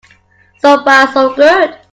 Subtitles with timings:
[0.57, 1.75] So far so good.